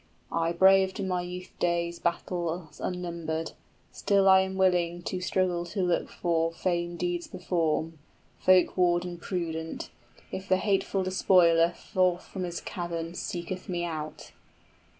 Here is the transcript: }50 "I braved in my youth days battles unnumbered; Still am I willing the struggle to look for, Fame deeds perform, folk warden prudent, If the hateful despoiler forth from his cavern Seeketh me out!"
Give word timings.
}50 0.29 0.35
"I 0.41 0.51
braved 0.53 0.99
in 0.99 1.07
my 1.07 1.21
youth 1.21 1.51
days 1.59 1.99
battles 1.99 2.79
unnumbered; 2.81 3.51
Still 3.91 4.27
am 4.31 4.55
I 4.55 4.59
willing 4.59 5.01
the 5.07 5.19
struggle 5.19 5.63
to 5.67 5.83
look 5.83 6.09
for, 6.09 6.51
Fame 6.53 6.97
deeds 6.97 7.27
perform, 7.27 7.99
folk 8.39 8.75
warden 8.75 9.19
prudent, 9.19 9.91
If 10.31 10.49
the 10.49 10.57
hateful 10.57 11.03
despoiler 11.03 11.69
forth 11.69 12.23
from 12.23 12.45
his 12.45 12.61
cavern 12.61 13.13
Seeketh 13.13 13.69
me 13.69 13.85
out!" 13.85 14.31